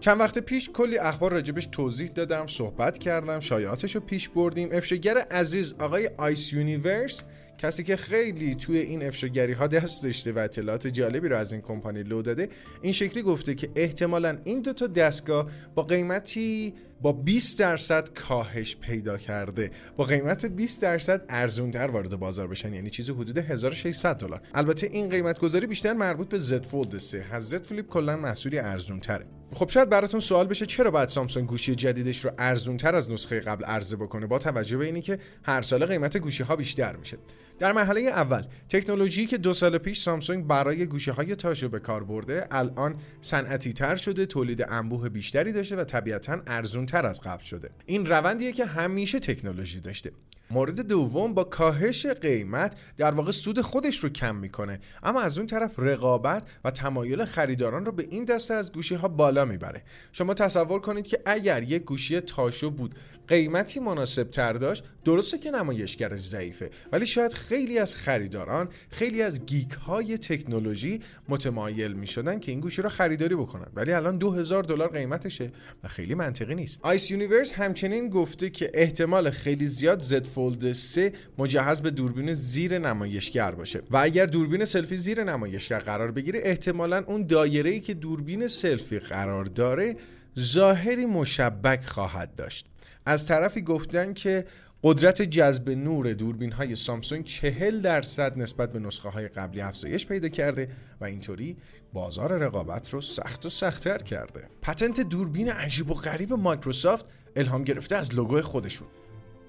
چند 0.00 0.20
وقت 0.20 0.38
پیش 0.38 0.70
کلی 0.70 0.98
اخبار 0.98 1.32
راجبش 1.32 1.66
توضیح 1.66 2.08
دادم 2.08 2.46
صحبت 2.46 2.98
کردم 2.98 3.40
شایعاتش 3.40 3.94
رو 3.94 4.00
پیش 4.00 4.28
بردیم. 4.28 4.68
افشاگر 4.72 5.18
عزیز 5.18 5.72
آقای 5.72 6.10
Ice 6.18 6.52
Universe 6.52 7.22
کسی 7.58 7.84
که 7.84 7.96
خیلی 7.96 8.54
توی 8.54 8.78
این 8.78 9.06
افشاگری 9.06 9.52
ها 9.52 9.66
دست 9.66 10.04
داشته 10.04 10.32
و 10.32 10.38
اطلاعات 10.38 10.86
جالبی 10.86 11.28
رو 11.28 11.36
از 11.36 11.52
این 11.52 11.62
کمپانی 11.62 12.02
لو 12.02 12.22
داده 12.22 12.48
این 12.82 12.92
شکلی 12.92 13.22
گفته 13.22 13.54
که 13.54 13.70
احتمالا 13.76 14.38
این 14.44 14.60
دوتا 14.60 14.86
دستگاه 14.86 15.50
با 15.74 15.82
قیمتی 15.82 16.74
با 17.02 17.12
20 17.12 17.58
درصد 17.58 18.08
کاهش 18.14 18.76
پیدا 18.76 19.18
کرده. 19.18 19.70
با 19.96 20.04
قیمت 20.04 20.46
20 20.46 20.82
درصد 20.82 21.24
ارزونتر 21.28 21.86
وارد 21.86 22.16
بازار 22.16 22.48
بشن 22.48 22.74
یعنی 22.74 22.90
چیزی 22.90 23.12
حدود 23.12 23.38
1600 23.38 24.16
دلار. 24.16 24.42
البته 24.54 24.86
این 24.86 25.08
قیمت 25.08 25.38
گذاری 25.38 25.66
بیشتر 25.66 25.92
مربوط 25.92 26.28
به 26.28 26.38
زد 26.38 26.64
فولد 26.64 26.98
3 26.98 27.26
از 27.32 27.48
زد 27.48 27.64
فلیپ 27.64 27.88
کلا 27.88 28.16
محصولی 28.16 28.58
ارزونتره. 28.58 29.26
خب 29.52 29.68
شاید 29.68 29.88
براتون 29.88 30.20
سوال 30.20 30.46
بشه 30.46 30.66
چرا 30.66 30.90
باید 30.90 31.08
سامسونگ 31.08 31.46
گوشی 31.46 31.74
جدیدش 31.74 32.24
رو 32.24 32.30
ارزون 32.38 32.76
تر 32.76 32.94
از 32.94 33.10
نسخه 33.10 33.40
قبل 33.40 33.64
عرضه 33.64 33.96
بکنه؟ 33.96 34.26
با 34.26 34.38
توجه 34.38 34.76
به 34.76 34.84
اینی 34.84 35.00
که 35.00 35.18
هر 35.42 35.62
سال 35.62 35.86
قیمت 35.86 36.16
گوشی 36.16 36.42
ها 36.42 36.56
بیشتر 36.56 36.96
میشه. 36.96 37.18
در 37.58 37.72
مرحله 37.72 38.00
اول 38.00 38.42
تکنولوژی 38.68 39.26
که 39.26 39.38
دو 39.38 39.54
سال 39.54 39.78
پیش 39.78 40.00
سامسونگ 40.00 40.46
برای 40.46 40.86
گوشی 40.86 41.10
های 41.10 41.36
تاشو 41.36 41.68
به 41.68 41.78
کار 41.78 42.04
برده 42.04 42.46
الان 42.50 42.94
صنعتی 43.20 43.72
تر 43.72 43.96
شده 43.96 44.26
تولید 44.26 44.64
انبوه 44.68 45.08
بیشتری 45.08 45.52
داشته 45.52 45.76
و 45.76 45.84
طبیعتا 45.84 46.40
ارزون 46.46 46.86
تر 46.86 47.06
از 47.06 47.20
قبل 47.20 47.44
شده. 47.44 47.70
این 47.86 48.06
روندیه 48.06 48.52
که 48.52 48.64
همیشه 48.64 49.20
تکنولوژی 49.20 49.80
داشته. 49.80 50.12
مورد 50.50 50.80
دوم 50.80 51.34
با 51.34 51.44
کاهش 51.44 52.06
قیمت 52.06 52.76
در 52.96 53.10
واقع 53.10 53.32
سود 53.32 53.60
خودش 53.60 53.98
رو 53.98 54.08
کم 54.08 54.36
می‌کنه. 54.36 54.80
اما 55.02 55.20
از 55.20 55.38
اون 55.38 55.46
طرف 55.46 55.78
رقابت 55.78 56.42
و 56.64 56.70
تمایل 56.70 57.24
خریداران 57.24 57.84
رو 57.84 57.92
به 57.92 58.06
این 58.10 58.24
دسته 58.24 58.54
از 58.54 58.72
گوشی 58.72 58.94
ها 58.94 59.08
بالا 59.08 59.44
می‌بره. 59.44 59.82
شما 60.12 60.34
تصور 60.34 60.80
کنید 60.80 61.06
که 61.06 61.20
اگر 61.26 61.62
یک 61.62 61.82
گوشی 61.82 62.20
تاشو 62.20 62.70
بود 62.70 62.94
قیمتی 63.28 63.80
مناسب 63.80 64.30
تر 64.30 64.52
داشت 64.52 64.84
درسته 65.04 65.38
که 65.38 65.50
نمایشگرش 65.50 66.20
ضعیفه 66.20 66.70
ولی 66.92 67.06
شاید 67.06 67.32
خیلی 67.32 67.78
از 67.78 67.96
خریداران 67.96 68.68
خیلی 68.90 69.22
از 69.22 69.46
geek 69.46 69.72
های 69.72 70.18
تکنولوژی 70.18 71.00
متمایل 71.28 71.92
می 71.92 72.06
شدن 72.06 72.40
که 72.40 72.52
این 72.52 72.60
گوشی 72.60 72.82
رو 72.82 72.88
خریداری 72.88 73.34
بکنن. 73.34 73.66
ولی 73.74 73.92
الان 73.92 74.18
2000 74.18 74.62
دلار 74.64 74.88
قیمتشه 74.88 75.52
و 75.84 75.88
خیلی 75.88 76.14
منطقی 76.14 76.54
نیست. 76.54 76.80
Ice 76.82 77.10
Universe 77.10 77.52
همچنین 77.52 78.08
گفته 78.08 78.50
که 78.50 78.70
احتمال 78.74 79.30
خیلی 79.30 79.68
زیاد 79.68 80.00
Z 80.00 80.24
Fold 80.36 80.72
3 80.72 81.12
مجهز 81.38 81.80
به 81.80 81.90
دوربین 81.90 82.32
زیر 82.32 82.78
نمایشگر 82.78 83.50
باشه. 83.50 83.82
و 83.90 83.96
اگر 83.96 84.26
دوربین 84.26 84.64
سلفی 84.64 84.96
زیر 84.96 85.24
نمایشگر 85.24 85.78
قرار 85.78 86.10
بگیره 86.10 86.40
احتمالا 86.42 87.04
اون 87.06 87.26
دایره 87.26 87.70
ای 87.70 87.80
که 87.80 87.94
دوربین 87.94 88.48
سلفی 88.48 88.98
قرار 88.98 89.44
داره 89.44 89.96
ظاهری 90.38 91.06
مشبک 91.06 91.84
خواهد 91.84 92.34
داشت. 92.34 92.66
از 93.06 93.26
طرفی 93.26 93.62
گفتن 93.62 94.12
که 94.12 94.44
قدرت 94.82 95.22
جذب 95.22 95.70
نور 95.70 96.12
دوربین 96.12 96.52
های 96.52 96.76
سامسونگ 96.76 97.24
40 97.24 97.80
درصد 97.80 98.38
نسبت 98.38 98.72
به 98.72 98.78
نسخه 98.78 99.08
های 99.08 99.28
قبلی 99.28 99.60
افزایش 99.60 100.06
پیدا 100.06 100.28
کرده 100.28 100.68
و 101.00 101.04
اینطوری 101.04 101.56
بازار 101.92 102.32
رقابت 102.32 102.90
رو 102.90 103.00
سخت 103.00 103.46
و 103.46 103.48
سختتر 103.48 103.98
کرده. 103.98 104.48
patent 104.62 105.00
دوربین 105.00 105.48
عجیب 105.48 105.90
و 105.90 105.94
غریب 105.94 106.32
مایکروسافت 106.32 107.10
الهام 107.36 107.64
گرفته 107.64 107.96
از 107.96 108.14
لوگو 108.14 108.42
خودشون. 108.42 108.88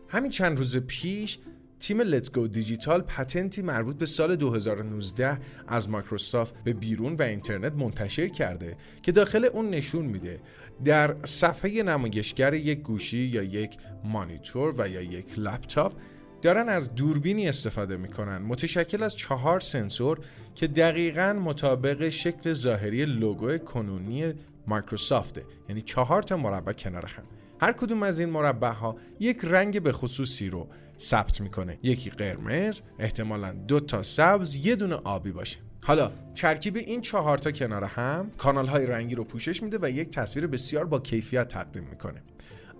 همین 0.10 0.32
چند 0.32 0.58
روز 0.58 0.78
پیش 0.78 1.40
تیم 1.80 2.02
LetsGoDigital 2.02 3.02
patent 3.02 3.53
ی 3.53 3.62
مربوط 3.62 3.98
به 3.98 4.06
سال 4.06 4.36
2019 4.36 5.40
از 5.68 5.90
مایکروسافت 5.90 6.54
به 6.64 6.74
بیرون 6.74 7.16
و 7.16 7.22
اینترنت 7.22 7.74
منتشر 7.74 8.28
کرده 8.28 8.78
که 9.02 9.12
داخل 9.12 9.46
اون 9.46 9.70
نشون 9.70 10.06
میده. 10.06 10.40
در 10.86 11.16
صفحه 11.26 11.84
نمایشگر 11.84 12.54
یک 12.54 12.82
گوشی 12.82 13.18
یا 13.18 13.44
یک 13.44 13.78
مانیتور 14.04 14.74
و 14.78 14.90
یا 14.90 15.02
یک 15.02 15.40
لپتاپ 15.40 15.94
دارن 16.42 16.70
از 16.70 16.96
دوربینی 16.96 17.50
استفاده 17.50 17.98
می‌کنن. 17.98 18.38
متشکل 18.38 19.04
از 19.04 19.16
چهار 19.16 19.60
سنسور 19.60 20.20
که 20.56 20.68
دقیقا 20.68 21.34
مطابق 21.34 22.10
شکل 22.10 22.54
ظاهری 22.54 23.06
لوگو 23.06 23.58
کنونی 23.58 24.34
مایکروسافته. 24.68 25.44
یعنی 25.70 25.82
چهار 25.82 26.24
تا 26.24 26.38
مربع 26.38 26.74
کنار 26.74 27.06
هم. 27.06 27.24
هر 27.62 27.72
کدوم 27.72 28.04
از 28.04 28.20
این 28.20 28.30
مربع 28.30 28.72
ها 28.72 28.98
یک 29.20 29.40
رنگ 29.44 29.82
به 29.82 29.92
خصوصی 29.92 30.50
رو 30.50 30.68
ثبت 31.00 31.42
می‌کنه. 31.42 31.80
یکی 31.84 32.10
قرمز 32.10 32.82
احتمالا 33.00 33.52
دو 33.52 33.80
تا 33.80 34.04
سبز 34.04 34.56
یه 34.56 34.76
دونه 34.76 34.96
آبی 34.96 35.32
باشه. 35.32 35.60
حالا 35.84 36.12
ترکیب 36.36 36.76
این 36.76 37.02
چهار 37.02 37.38
تا 37.38 37.52
کنار 37.52 37.84
هم 37.84 38.32
کانال 38.38 38.66
های 38.66 38.86
رنگی 38.86 39.16
رو 39.16 39.24
پوشش 39.24 39.64
میده 39.64 39.78
و 39.82 39.90
یک 39.90 40.10
تصویر 40.10 40.48
بسیار 40.48 40.86
با 40.86 41.00
کیفیت 41.00 41.48
تقدیم 41.48 41.84
می‌کنه. 41.84 42.24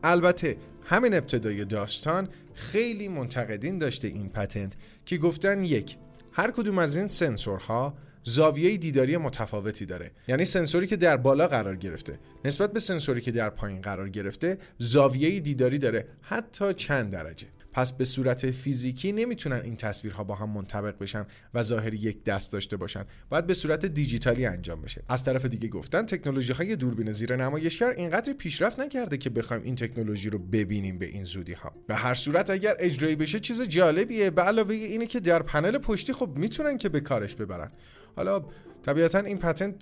البته 0.04 0.58
همین 0.84 1.14
ابتدای 1.14 1.66
داستان 1.66 2.30
خیلی 2.54 3.08
منتقدین 3.08 3.78
داشته 3.78 4.08
این 4.08 4.30
پتنت 4.30 4.74
که 5.06 5.18
گفتن 5.18 5.64
یک 5.64 5.98
هر 6.32 6.52
کدوم 6.52 6.78
از 6.78 6.98
این 6.98 7.08
سنسورها 7.08 7.94
زاویه 8.28 8.78
دیداری 8.78 9.18
متفاوتی 9.18 9.86
داره. 9.86 10.12
یعنی 10.28 10.46
سنسوری 10.46 10.88
که 10.88 10.96
در 10.96 11.18
بالا 11.18 11.48
قرار 11.48 11.76
گرفته. 11.76 12.20
نسبت 12.46 12.74
به 12.74 12.80
سنسوری 12.80 13.22
که 13.22 13.32
در 13.32 13.50
پایین 13.50 13.82
قرار 13.82 14.10
گرفته 14.10 14.58
زاویه 14.78 15.40
دیداری 15.40 15.78
داره. 15.78 16.08
حتی 16.22 16.74
چند 16.74 17.12
درجه. 17.12 17.48
پس 17.78 17.92
به 17.92 18.06
صورت 18.06 18.52
فیزیکی 18.52 19.12
نمی‌تونن 19.12 19.62
این 19.64 19.76
تصویرها 19.76 20.24
با 20.24 20.36
هم 20.36 20.50
منطبق 20.50 20.98
بشن 21.00 21.26
و 21.54 21.64
ظاهر 21.64 21.94
یک 21.94 22.24
دست 22.24 22.52
داشته 22.52 22.78
باشن. 22.78 23.06
باید 23.30 23.48
به 23.48 23.54
صورت 23.54 23.86
دیجیتالی 23.86 24.46
انجام 24.46 24.82
بشه. 24.82 25.04
از 25.10 25.24
طرف 25.24 25.46
دیگه 25.46 25.68
گفتن 25.68 26.06
تکنولوژی 26.06 26.54
های 26.54 26.76
دوربین 26.76 27.12
زیر 27.12 27.36
نمایشگر 27.36 27.90
اینقدر 27.90 28.34
پیشرفت 28.34 28.80
نکرده 28.80 29.18
که 29.18 29.30
بخوایم 29.30 29.64
این 29.64 29.76
تکنولوژی 29.76 30.30
رو 30.30 30.40
ببینیم 30.40 30.98
به 30.98 31.06
این 31.06 31.24
زودی 31.24 31.54
ها 31.54 31.74
به 31.88 31.96
هر 31.96 32.14
صورت 32.14 32.50
اگر 32.50 32.76
اجرایی 32.80 33.16
بشه 33.16 33.40
چیز 33.40 33.62
جالبیه. 33.62 34.30
به 34.30 34.42
علاوه 34.42 34.76
اینه 34.76 35.06
که 35.06 35.20
در 35.20 35.42
پنل 35.42 35.78
پشتی 35.78 36.14
خب 36.14 36.30
می‌تونن 36.36 36.78
که 36.78 36.90
به 36.90 37.00
کارش 37.00 37.36
ببرن. 37.36 37.72
حالا 38.16 38.46
طبیعتا 38.84 39.20
این 39.20 39.38
پتنت 39.38 39.76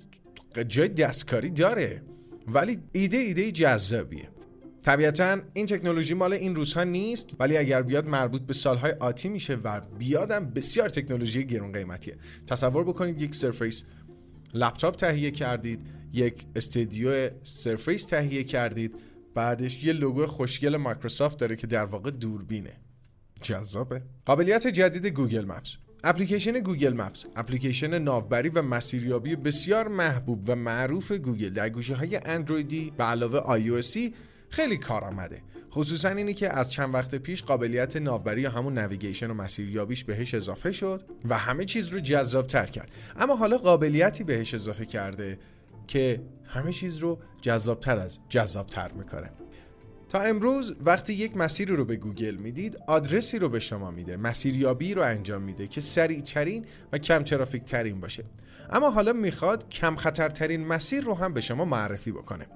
جای 0.67 0.87
دستکاری 0.87 1.49
داره 1.49 2.01
ولی 2.47 2.79
ایده 2.91 3.17
ایده 3.17 3.51
جذابیه. 3.51 4.34
طبیعتا 4.85 5.37
این 5.53 5.65
تکنولوژی 5.65 6.13
مال 6.13 6.33
این 6.33 6.55
روزها 6.55 6.83
نیست 6.83 7.29
ولی 7.39 7.57
اگر 7.57 7.81
بیاد 7.81 8.07
مربوط 8.07 8.41
به 8.41 8.53
سالهای 8.53 8.91
آتی 8.91 9.29
میشه 9.29 9.55
و 9.55 9.81
بیادم 9.99 10.45
بسیار 10.45 10.89
تکنولوژی 10.89 11.45
گرون 11.45 11.71
قیمتیه. 11.71 12.17
تصور 12.47 12.83
بکنید 12.83 13.21
یک 13.21 13.35
سرفیس 13.35 13.83
لپتاپ 14.53 14.95
تهیه 14.95 15.31
کردید 15.31 15.81
یک 16.13 16.45
استدیو 16.55 17.29
سرفیس 17.43 18.05
تهیه 18.05 18.43
کردید 18.43 18.95
بعدش 19.35 19.83
یه 19.83 19.93
لوگو 19.93 20.25
خوشگل 20.25 20.77
مایکروسافت 20.77 21.39
داره 21.39 21.55
که 21.55 21.67
در 21.67 21.85
واقع 21.85 22.11
دوربینه. 22.11 22.73
جذابه. 23.41 24.01
قابلیت 24.25 24.67
جدید 24.67 25.05
Google 25.05 25.45
Maps. 25.45 25.75
اپلیکیشن 26.03 26.59
Google 26.59 26.93
Maps 26.93 27.25
اپلیکیشن 27.35 27.99
ناوبری 27.99 28.49
و 28.49 28.61
مسیریابی 28.61 29.35
بسیار 29.35 29.87
محبوب 29.87 30.49
و 30.49 30.55
معروف 30.55 31.11
گوگل. 31.11 31.49
در 31.49 31.69
گوشی 31.69 31.95
های 31.95 32.19
اندرویدی 32.25 32.93
به 32.97 33.03
علاوه 33.03 33.39
آی 33.39 33.69
خیلی 34.55 34.77
کارآمده. 34.77 35.41
خصوصا 35.71 36.09
اینی 36.09 36.33
که 36.33 36.49
از 36.49 36.71
چند 36.71 36.93
وقت 36.93 37.15
پیش 37.15 37.43
قابلیت 37.43 37.95
ناوبری 37.95 38.41
یا 38.41 38.51
همون 38.51 38.77
navigation 38.77 39.31
و 39.31 39.33
مسیریابیش 39.33 40.03
بهش 40.03 40.33
اضافه 40.33 40.71
شد 40.71 41.03
و 41.29 41.37
همه 41.37 41.65
چیز 41.65 41.87
رو 41.87 41.99
جذاب 41.99 42.47
تر 42.47 42.65
کرد. 42.65 42.91
اما 43.17 43.35
حالا 43.35 43.57
قابلیتی 43.57 44.23
بهش 44.23 44.53
اضافه 44.53 44.85
کرده 44.85 45.39
که 45.87 46.21
همه 46.45 46.73
چیز 46.73 46.97
رو 46.97 47.19
جذابتر 47.41 47.97
از 47.97 48.19
جذابتر 48.29 48.91
می‌کنه. 48.91 49.29
تا 50.09 50.19
امروز 50.19 50.75
وقتی 50.85 51.13
یک 51.13 51.37
مسیری 51.37 51.75
رو 51.75 51.85
به 51.85 51.95
گوگل 51.95 52.35
می‌دید 52.35 52.77
آدرسی 52.87 53.39
رو 53.39 53.49
به 53.49 53.59
شما 53.59 53.91
میده 53.91 54.17
مسیریابی 54.17 54.93
رو 54.93 55.01
انجام 55.01 55.41
میده 55.41 55.67
که 55.67 55.81
سریعترین 55.81 56.65
و 56.91 56.97
کم 56.97 57.23
ترافیک 57.23 57.63
ترین 57.63 57.99
باشه. 57.99 58.23
اما 58.69 58.89
حالا 58.89 59.13
می‌خواد 59.13 59.69
کم 59.69 59.95
خطرترین 59.95 60.67
مسیر 60.67 61.03
رو 61.03 61.13
هم 61.13 61.33
به 61.33 61.41
شما 61.41 61.65
معرفی 61.65 62.11
بکنه. 62.11 62.47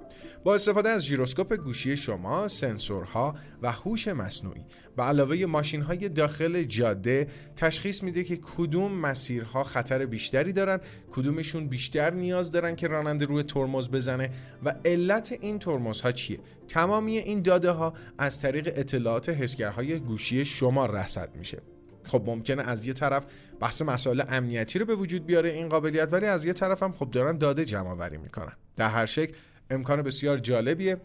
با 0.44 0.56
استفاده 0.56 0.89
از 0.89 1.06
ژیروسکوپ 1.06 1.53
گوشی 1.53 1.98
شما 1.98 2.48
سنسورها 2.48 3.36
و 3.62 3.72
هوش 3.72 4.08
مصنوعی 4.08 4.65
به 4.98 5.03
علاوه 5.03 5.46
ماشین 5.46 5.82
های 5.82 6.10
داخل 6.10 6.63
جاده 6.63 7.27
تشخیص 7.56 8.03
میده 8.03 8.24
که 8.24 8.38
کدوم 8.38 8.91
مسیرها 8.91 9.63
خطر 9.63 10.06
بیشتری 10.06 10.53
دارن 10.53 10.79
کدومشون 11.12 11.68
بیشتر 11.68 12.13
نیاز 12.13 12.51
دارن 12.51 12.75
که 12.75 12.88
راننده 12.88 13.25
روی 13.25 13.44
ترمز 13.44 13.89
بزنه 13.89 14.29
و 14.63 14.75
علت 14.86 15.38
این 15.41 15.60
ترمزها 15.60 16.12
چیه. 16.12 16.39
تمامی 16.68 17.18
این 17.18 17.41
داده 17.50 17.72
ها 17.72 17.94
از 18.18 18.41
طریق 18.41 18.74
اطلاعات 18.75 19.29
حسگرهای 19.29 20.00
گوشی 20.00 20.46
شما 20.46 20.86
رصد 20.86 21.36
میشه. 21.36 21.62
خب 22.03 22.24
ممکنه 22.25 22.63
از 22.63 22.86
یه 22.86 22.94
طرف 22.94 23.25
بحث 23.60 23.82
مسائل 23.82 24.24
امنیتی 24.29 24.79
رو 24.79 24.86
به 24.86 24.96
وجود 24.96 25.25
بیاره 25.25 25.50
این 25.50 25.70
قابلیت 25.70 26.13
ولی 26.13 26.25
از 26.25 26.46
یه 26.46 26.53
طرف 26.53 26.84
هم 26.84 26.91
خب 26.91 27.12
دارن 27.12 27.38
داده 27.38 27.65
جمع 27.65 27.89
آوری 27.89 28.18
می‌کنن. 28.18 28.51
در 28.75 28.89
هر 28.89 29.06
شکل 29.06 29.34
امکان 29.70 30.01
بسیار 30.01 30.38
جالبیه. 30.38 30.98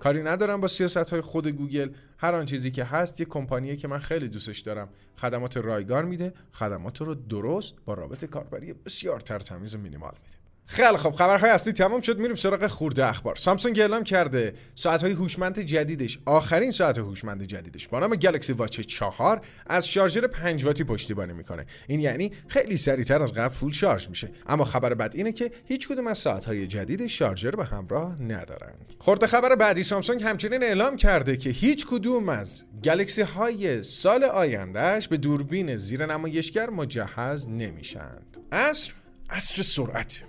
کاری 0.00 0.22
ندارم 0.22 0.60
با 0.60 0.68
سیاست 0.68 1.10
های 1.10 1.20
خود 1.20 1.48
گوگل. 1.48 1.90
هر 2.18 2.34
آن 2.34 2.44
چیزی 2.44 2.70
که 2.70 2.84
هست 2.84 3.20
یه 3.20 3.26
کمپانیه 3.26 3.76
که 3.76 3.88
من 3.88 3.98
خیلی 3.98 4.28
دوستش 4.28 4.60
دارم. 4.60 4.88
خدمات 5.16 5.56
رایگان 5.56 6.04
میده 6.04 6.32
خدمات 6.52 7.00
رو 7.00 7.14
درست 7.14 7.74
با 7.84 7.94
رابط 7.94 8.24
کاربری 8.24 8.72
بسیار 8.72 9.20
ترتمیز 9.20 9.74
و 9.74 9.78
مینیمال 9.78 10.14
میده. 10.22 10.37
خیلی 10.70 10.96
خب 10.96 11.10
خبرهای 11.10 11.50
اصلی 11.50 11.72
تمام 11.72 12.00
شد 12.00 12.18
میریم 12.18 12.36
سراغ 12.36 12.66
خورده 12.66 13.08
اخبار. 13.08 13.36
سامسونگ 13.36 13.80
اعلام 13.80 14.04
کرده 14.04 14.54
ساعت‌های 14.74 15.12
هوشمند 15.12 15.60
جدیدش 15.60 16.18
آخرین 16.26 16.70
ساعت 16.70 16.98
هوشمند 16.98 17.42
جدیدش. 17.42 17.88
با 17.88 17.98
نام 17.98 18.16
گلکسی 18.16 18.52
واچ 18.52 18.80
4 18.80 19.40
از 19.66 19.88
شارژر 19.88 20.26
5 20.26 20.64
واتی 20.64 20.84
پشتیبانی 20.84 21.32
می‌کنه. 21.32 21.66
این 21.86 22.00
یعنی 22.00 22.32
خیلی 22.48 22.76
سریعتر 22.76 23.22
از 23.22 23.34
قبل 23.34 23.54
فول 23.54 23.72
شارژ 23.72 24.08
میشه. 24.08 24.30
اما 24.46 24.64
خبر 24.64 24.94
بد 24.94 25.12
اینه 25.14 25.32
که 25.32 25.50
هیچ 25.64 25.88
کدوم 25.88 26.06
از 26.06 26.18
ساعت‌های 26.18 26.66
جدید 26.66 27.06
شارژر 27.06 27.50
به 27.50 27.64
همراه 27.64 28.22
ندارن. 28.22 28.74
خورده 28.98 29.26
خبر 29.26 29.54
بعدی 29.54 29.82
سامسونگ 29.82 30.22
همچنین 30.22 30.62
اعلام 30.62 30.96
کرده 30.96 31.36
که 31.36 31.50
هیچ 31.50 31.86
کدوم 31.86 32.28
از 32.28 32.64
گلکسی 32.84 33.22
های 33.22 33.82
سال 33.82 34.24
آیندهش 34.24 35.08
به 35.08 35.16
دوربین 35.16 35.76
زیر 35.76 36.06
نمایشگر 36.06 36.70
مجهز 36.70 37.48
نمیشند 37.48 38.36
اصر 38.52 38.92
اصر 39.30 39.62
سرعت. 39.62 40.24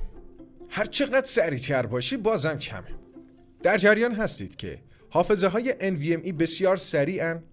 هر 0.69 0.85
چقدر 0.85 1.25
سریعتر 1.25 1.85
باشی 1.85 2.17
بازم 2.17 2.57
کمه. 2.57 2.87
در 3.63 3.77
جریان 3.77 4.11
هستید 4.11 4.55
که 4.55 4.81
حافظه 5.09 5.47
های 5.47 5.71
NVMe 5.71 6.33
بسیار 6.33 6.75
سریعن. 6.77 7.43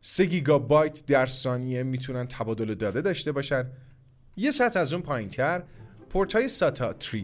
3 0.00 0.24
گیگابایت 0.24 1.06
در 1.06 1.26
ثانیه 1.26 1.82
می‌تونن 1.82 2.26
تبادل 2.26 2.74
داده 2.74 3.00
داشته 3.00 3.32
باشن. 3.32 3.70
یه 4.36 4.50
سطح 4.50 4.80
از 4.80 4.92
اون 4.92 5.02
پایین 5.02 5.28
تر 5.28 5.62
پورت 6.10 6.32
های 6.32 6.48
ساتا 6.48 6.94
3 6.98 7.22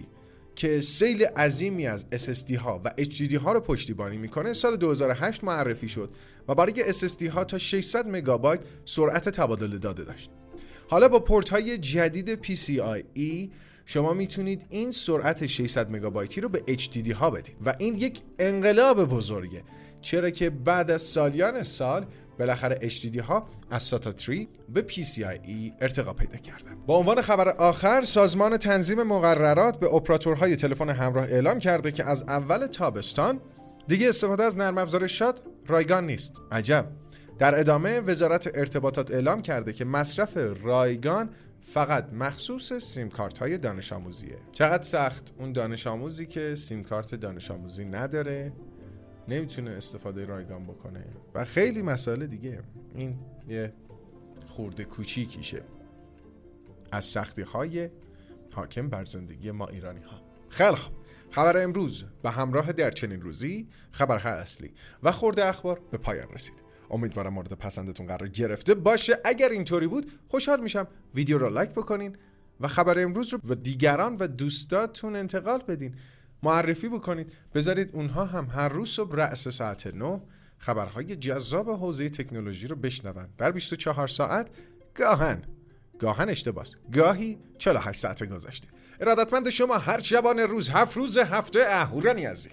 که 0.55 0.81
سیل 0.81 1.25
عظیمی 1.25 1.87
از 1.87 2.07
SSD 2.13 2.55
ها 2.55 2.81
و 2.85 2.91
HDD 2.99 3.35
ها 3.35 3.53
رو 3.53 3.61
پشتیبانی 3.61 4.17
می‌کنه 4.17 4.53
سال 4.53 4.77
2008 4.77 5.45
معرفی 5.45 5.89
شد 5.89 6.15
و 6.49 6.55
برای 6.55 6.93
SSD 6.93 7.23
ها 7.23 7.45
تا 7.45 7.59
600 7.59 8.07
مگابایت 8.09 8.61
سرعت 8.85 9.29
تبادل 9.29 9.79
داده 9.79 10.05
داشت. 10.05 10.31
حالا 10.89 11.09
با 11.09 11.21
پورت 11.21 11.49
های 11.49 11.79
جدید 11.79 12.45
PCIe 12.45 13.51
شما 13.89 14.13
می‌تونید 14.13 14.67
این 14.71 14.91
سرعت 14.91 15.47
600 15.47 15.91
مگابایتی 15.91 16.41
رو 16.41 16.49
به 16.49 16.63
HDD 16.69 17.11
ها 17.11 17.31
بدید 17.31 17.57
و 17.67 17.75
این 17.79 17.95
یک 17.95 18.21
انقلاب 18.39 19.05
بزرگه. 19.05 19.63
چرا 20.01 20.31
که 20.31 20.51
بعد 20.51 20.91
از 20.91 21.03
سالیان 21.03 21.63
سال 21.63 22.07
بالاخره 22.39 22.89
HDD 22.89 23.19
ها 23.19 23.47
از 23.71 23.83
ساتا 23.83 24.13
3 24.17 24.49
به 24.69 24.87
PCIe 24.89 25.73
ارتقا 25.81 26.13
پیدا 26.13 26.37
کردن. 26.37 26.77
با 26.87 26.97
عنوان 26.97 27.23
خبر 27.23 27.49
آخر 27.49 28.03
سازمان 28.03 28.57
تنظیم 28.57 29.03
مقررات 29.03 29.81
به 29.81 29.95
اپراتورهای 29.95 30.57
تلفن 30.57 30.91
همراه 30.91 31.25
اعلام 31.25 31.59
کرده 31.59 31.93
که 31.93 32.05
از 32.05 32.23
اول 32.23 32.67
تابستان 32.67 33.41
دیگه 33.89 34.09
استفاده 34.09 34.45
از 34.45 34.57
نرم 34.57 34.79
افزار 34.79 35.07
شاد 35.07 35.43
رایگان 35.67 36.07
نیست. 36.07 36.33
عجب! 36.53 36.87
در 37.39 37.61
ادامه 37.61 38.01
وزارت 38.01 38.51
ارتباطات 38.55 39.11
اعلام 39.11 39.43
کرده 39.43 39.73
که 39.73 39.85
مصرف 39.85 40.39
رایگان 40.63 41.31
فقط 41.69 42.13
مخصوص 42.13 42.73
سیم 42.73 43.09
کارت 43.09 43.39
های 43.39 43.59
دانش 43.59 43.93
آموزیه. 43.93 44.39
چقدر 44.53 44.83
سخت؟ 44.83 45.35
اون 45.39 45.53
دانش 45.53 45.87
آموزی 45.87 46.27
که 46.27 46.55
سیم 46.55 46.83
کارت 46.83 47.15
دانش 47.15 47.51
آموزی 47.51 47.85
نداره 47.85 48.53
نمی‌تونه 49.29 49.71
استفاده 49.71 50.25
رایگان 50.25 50.65
بکنه. 50.65 51.05
و 51.35 51.45
خیلی 51.45 51.83
مسائل 51.83 52.27
دیگه. 52.27 52.63
این 52.95 53.19
یه 53.49 53.73
خورده 54.47 54.85
کوچیکیشه. 54.85 55.63
از 56.93 57.05
سختی 57.05 57.43
های 57.43 57.91
حاکم 58.53 58.89
بر 58.89 59.05
زندگی 59.05 59.51
ما 59.51 59.67
ایرانی 59.67 60.01
ها 60.01 60.23
خیلی 60.49 60.77
خوب. 60.77 60.95
خبر 61.31 61.63
امروز. 61.63 62.05
به 62.23 62.31
همراه 62.31 62.73
در 62.73 62.91
چنین 62.91 63.21
روزی 63.21 63.69
خبرها 63.91 64.31
اصلی 64.31 64.75
و 65.03 65.13
خورده 65.13 65.47
اخبار 65.47 65.81
به 65.91 65.99
پایان 65.99 66.29
رسید. 66.29 66.66
امیدوارم 66.91 67.33
مورد 67.33 67.53
پسندتون 67.53 68.07
قرار 68.07 68.29
گرفته 68.29 68.75
باشه. 68.75 69.19
اگر 69.25 69.49
اینطوری 69.49 69.87
بود 69.87 70.13
خوشحال 70.29 70.61
میشم 70.61 70.87
ویدیو 71.15 71.39
رو 71.39 71.51
لایک 71.51 71.71
بکنین 71.71 72.17
و 72.61 72.69
خبر 72.69 73.03
امروز 73.03 73.33
رو 73.33 73.41
و 73.45 73.55
دیگران 73.55 74.17
و 74.17 74.27
دوستاتون 74.27 75.17
انتقال 75.17 75.63
بدین. 75.69 75.95
معرفی 76.43 76.89
بکنید. 76.89 77.33
بذارید 77.55 77.91
اونها 77.93 78.25
هم 78.25 78.47
هر 78.47 78.69
روز 78.69 78.89
صبح 78.89 79.17
رأس 79.17 79.49
ساعت 79.49 79.87
9 79.87 80.21
خبرهای 80.59 81.17
جذاب 81.17 81.71
حوزه 81.71 82.09
تکنولوژی 82.09 82.67
رو 82.67 82.77
بشنون. 82.77 83.29
در 83.39 83.51
24 83.51 84.09
ساعت 84.09 84.49
گاهن 84.95 85.43
گاهن 85.99 86.29
اشتباس. 86.29 86.77
گاهی 86.93 87.39
48 87.59 88.01
ساعت 88.01 88.25
گذشته. 88.25 88.69
ارادتمند 89.01 89.51
شما 89.51 89.79
هر 89.79 90.03
شبانه 90.03 90.47
روز 90.47 90.69
هفت 90.69 90.97
روز 90.97 91.19
هفته 91.19 91.65
اهورا 91.69 92.13
نیازی 92.13 92.51